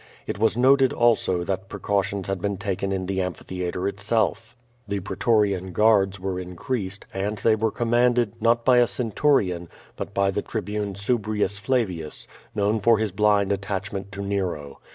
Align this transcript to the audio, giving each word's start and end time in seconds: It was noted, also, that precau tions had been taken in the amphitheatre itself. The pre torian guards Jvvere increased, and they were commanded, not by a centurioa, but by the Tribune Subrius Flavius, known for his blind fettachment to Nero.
It 0.25 0.39
was 0.39 0.57
noted, 0.57 0.93
also, 0.93 1.43
that 1.43 1.69
precau 1.69 2.01
tions 2.03 2.25
had 2.27 2.41
been 2.41 2.57
taken 2.57 2.91
in 2.91 3.05
the 3.05 3.21
amphitheatre 3.21 3.87
itself. 3.87 4.55
The 4.87 4.99
pre 4.99 5.15
torian 5.15 5.73
guards 5.73 6.17
Jvvere 6.17 6.41
increased, 6.41 7.05
and 7.13 7.37
they 7.37 7.55
were 7.55 7.69
commanded, 7.69 8.33
not 8.41 8.65
by 8.65 8.79
a 8.79 8.87
centurioa, 8.87 9.67
but 9.95 10.11
by 10.11 10.31
the 10.31 10.41
Tribune 10.41 10.95
Subrius 10.95 11.59
Flavius, 11.59 12.27
known 12.55 12.79
for 12.79 12.97
his 12.97 13.11
blind 13.11 13.51
fettachment 13.51 14.09
to 14.09 14.23
Nero. 14.23 14.79